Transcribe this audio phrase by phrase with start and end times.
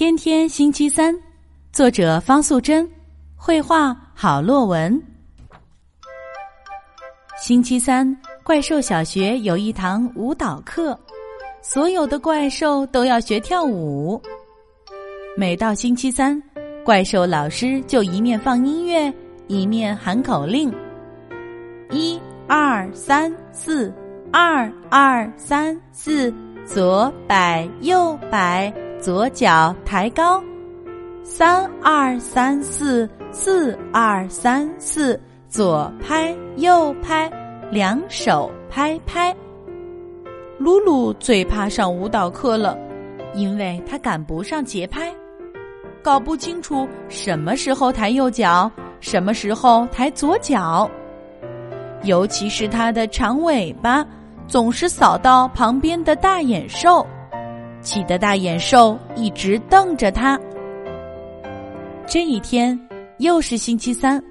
[0.00, 1.14] 天天星期三，
[1.74, 2.90] 作者方素珍，
[3.36, 4.98] 绘画郝洛文。
[7.36, 10.98] 星期三，怪兽小学有一堂舞蹈课，
[11.60, 14.18] 所有的怪兽都要学跳舞。
[15.36, 16.42] 每到星期三，
[16.82, 19.12] 怪兽老师就一面放音乐，
[19.48, 20.72] 一面喊口令：
[21.90, 23.92] 一二三四，
[24.32, 26.32] 二二三四，
[26.64, 28.72] 左摆右摆。
[29.00, 30.44] 左脚抬高，
[31.22, 35.18] 三二三四，四二三四，
[35.48, 37.30] 左拍右拍，
[37.70, 39.34] 两手拍拍。
[40.58, 42.78] 露露最怕上舞蹈课了，
[43.32, 45.10] 因为她赶不上节拍，
[46.02, 48.70] 搞不清楚什么时候抬右脚，
[49.00, 50.88] 什么时候抬左脚，
[52.02, 54.06] 尤其是它的长尾巴
[54.46, 57.06] 总是扫到旁边的大眼兽。
[57.82, 60.38] 气得大眼兽一直瞪着他。
[62.06, 62.78] 这一天
[63.18, 64.22] 又是星期三，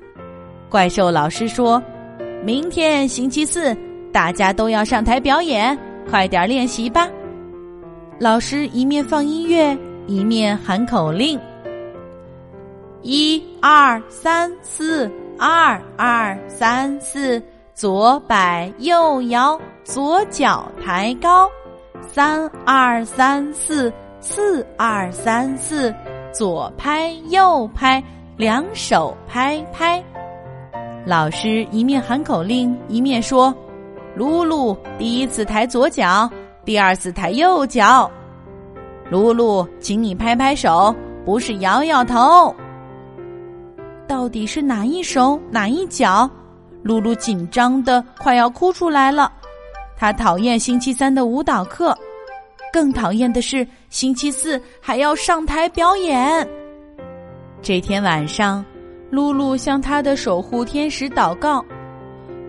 [0.69, 1.81] 怪兽老师说
[2.43, 3.75] ：“明天星期四，
[4.11, 5.77] 大家都要上台表演，
[6.09, 7.07] 快点练习吧。”
[8.19, 11.39] 老师一面放音乐，一面喊口令
[13.01, 17.41] ：“一二三四，二二三四，
[17.73, 21.49] 左摆右摇，左脚抬高。”
[22.01, 25.93] 三二三四，四二三四，
[26.33, 28.03] 左拍右拍，
[28.37, 30.03] 两手拍拍。
[31.05, 33.53] 老师一面喊口令，一面说
[34.15, 36.29] ：“露露，第一次抬左脚，
[36.65, 38.09] 第二次抬右脚。
[39.09, 40.93] 露露，请你拍拍手，
[41.25, 42.53] 不是摇摇头。
[44.07, 46.29] 到底是哪一手哪一脚？”
[46.81, 49.29] 露露紧张的快要哭出来了。
[49.99, 51.93] 他讨厌星期三的舞蹈课，
[52.71, 56.47] 更讨厌的是星期四还要上台表演。
[57.61, 58.63] 这天晚上，
[59.11, 61.63] 露露向他的守护天使祷告：“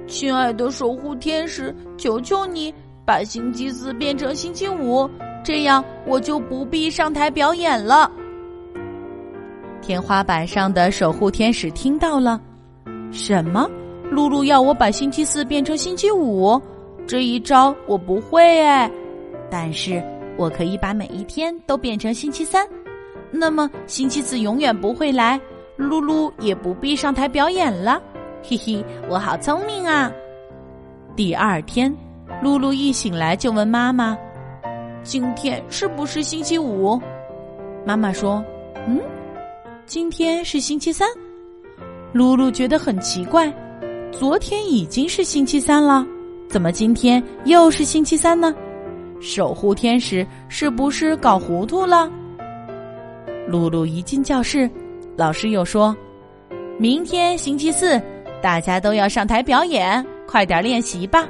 [0.07, 2.73] 亲爱的守护天使，求求你
[3.05, 5.11] 把星期四变成星期五，
[5.43, 8.09] 这样我就不必上台表演了。”
[9.83, 12.41] 天花板上的守护天使听到了
[13.11, 13.69] ：“什么？
[14.09, 16.57] 露露要我把星期四变成星期五？”
[17.11, 18.89] 这一招我不会哎，
[19.51, 20.01] 但是
[20.37, 22.65] 我可以把每一天都变成星期三，
[23.33, 25.41] 那么星期四永远不会来，
[25.77, 28.01] 露露也不必上台表演了。
[28.45, 30.09] 嘿嘿，我好聪明啊！
[31.17, 31.93] 第二天，
[32.41, 34.17] 露露一醒来就问妈妈
[35.03, 36.97] ：“今天是不是星期五？”
[37.85, 38.41] 妈妈说
[38.87, 39.01] ：“嗯，
[39.85, 41.09] 今天是星期三。”
[42.15, 43.53] 露露觉得很奇怪，
[44.13, 46.07] 昨天已经是星期三了。
[46.51, 48.53] 怎么今天又是星期三呢？
[49.21, 52.11] 守护天使是不是搞糊涂了？
[53.47, 54.69] 露露一进教室，
[55.17, 55.97] 老师又说
[56.77, 58.03] ：“明天星期四，
[58.43, 61.25] 大家都要上台表演，快点练习吧。”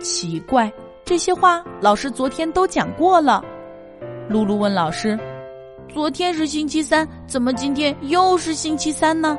[0.00, 0.72] 奇怪，
[1.04, 3.44] 这些话老师昨天都讲过了。
[4.30, 5.18] 露露问老师
[5.92, 9.38] ：“昨天是星期三，怎么今天又是星期三呢？”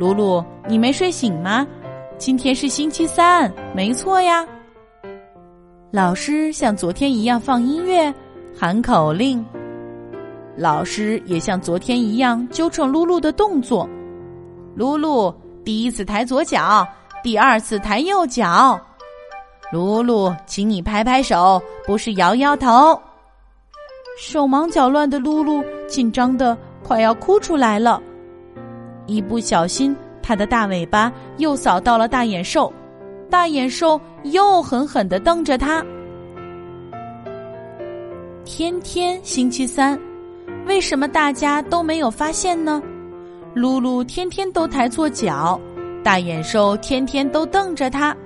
[0.00, 1.66] 露露，你没睡醒吗？
[2.20, 4.46] 今天是星期三，没错呀。
[5.90, 8.12] 老师像昨天一样放音乐，
[8.54, 9.42] 喊口令。
[10.54, 13.88] 老师也像昨天一样纠正露露的动作。
[14.74, 16.86] 露露第一次抬左脚，
[17.22, 18.78] 第二次抬右脚。
[19.72, 23.00] 露露，请你拍拍手，不是摇摇头。
[24.18, 26.54] 手忙脚乱的露露紧张的
[26.84, 27.98] 快要哭出来了，
[29.06, 29.96] 一不小心。
[30.30, 32.72] 他的大尾巴又扫到了大眼兽，
[33.28, 35.84] 大眼兽又狠狠的瞪着他。
[38.44, 39.98] 天天星期三，
[40.68, 42.80] 为什么大家都没有发现呢？
[43.54, 45.60] 露露天天都抬错脚，
[46.04, 48.16] 大眼兽天天都瞪着他。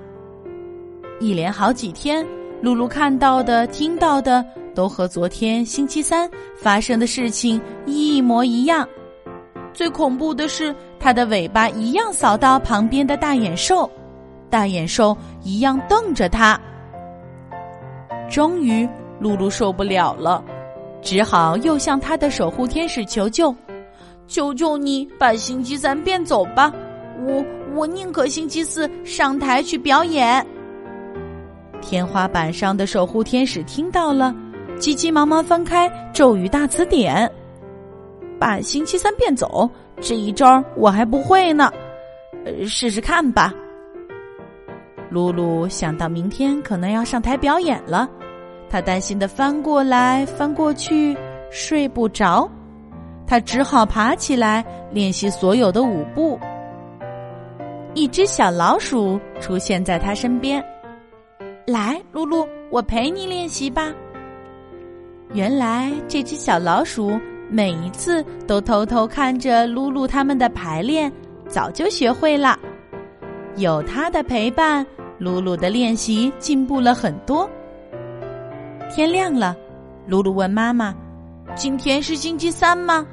[1.21, 2.23] 一连好几天，
[2.61, 4.45] 露露看到的、听到的，
[4.75, 8.87] 都和昨天星期三发生的事情一模一样。
[9.73, 10.77] 最恐怖的是。
[11.05, 13.91] 它的尾巴一样扫到旁边的大眼兽，
[14.49, 16.59] 大眼兽一样瞪着它。
[18.31, 18.89] 终于，
[19.21, 20.43] 露露受不了了，
[21.03, 23.55] 只好又向他的守护天使求救
[24.27, 26.73] ：“求求你把星期三变走吧！
[27.27, 30.45] 我我宁可星期四上台去表演。”
[31.83, 34.35] 天花板上的守护天使听到了，
[34.79, 37.31] 急急忙忙翻开咒语大词典，
[38.41, 39.69] 把星期三变走。
[40.01, 41.73] 这一招我还不会呢，
[42.45, 43.53] 呃，试试看吧。
[45.11, 48.09] 露露想到明天可能要上台表演了，
[48.69, 51.17] 她担心的翻过来翻过去，
[51.51, 52.51] 睡不着，
[53.27, 56.39] 他只好爬起来练习所有的舞步。
[57.95, 60.63] 一只小老鼠出现在他身边，
[61.65, 63.93] 来，露露，我陪你练习吧。
[65.33, 67.19] 原来这只小老鼠
[67.51, 71.13] 每一次都偷偷看着露露他们的排练，
[71.49, 72.59] 早就学会了。
[73.57, 74.85] 有他的陪伴，
[75.19, 77.49] 露露的练习进步了很多。
[78.91, 79.57] 天亮了，
[80.07, 80.95] 露露问妈妈
[81.55, 83.07] ：“今天是星期三吗？”“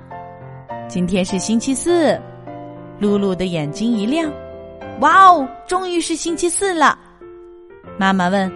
[0.89, 2.19] 今天是星期四。”
[2.99, 4.31] 露露的眼睛一亮
[5.01, 6.97] ：“哇哦，终于是星期四了！”
[7.97, 8.51] 妈妈问：“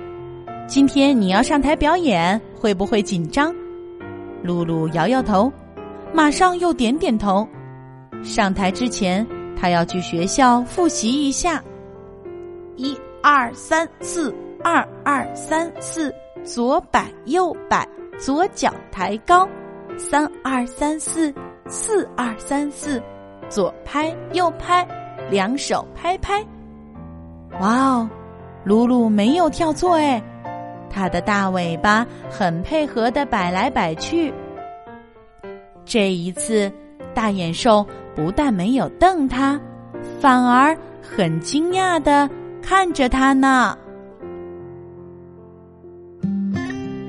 [0.68, 3.54] 今天你要上台表演，会不会紧张？”
[4.44, 5.52] 露露摇摇头，
[6.16, 7.46] 马上又点点头。
[8.24, 9.28] 上台之前，
[9.60, 11.62] 他要去学校复习一下。
[12.78, 14.34] 一二三四，
[14.64, 17.86] 二二三四，左摆右摆，
[18.18, 19.46] 左脚抬高，
[19.98, 21.34] 三二三四，
[21.68, 23.04] 四二三四，
[23.50, 24.88] 左拍右拍，
[25.30, 26.42] 两手拍拍。
[27.60, 28.10] 哇哦，
[28.64, 30.24] 露露没有跳错哎，
[30.90, 34.34] 它的大尾巴很配合的摆来摆去。
[35.86, 36.72] 这一次，
[37.14, 37.86] 大眼兽
[38.16, 39.60] 不但没有瞪它，
[40.20, 42.30] 反而很惊讶的。
[42.62, 43.78] 看着他呢。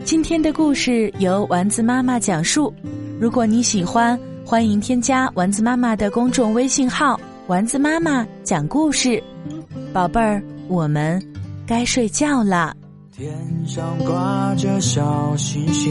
[0.04, 2.70] 今天的故事由丸子妈妈讲述。
[3.18, 7.18] 如果你喜欢，欢迎添加丸子妈妈的公众微信号
[7.48, 9.20] “丸子妈妈讲故事”。
[9.94, 11.20] 宝贝儿，我们
[11.66, 12.76] 该睡觉了。
[13.10, 13.34] 天
[13.66, 15.90] 上挂着小星星，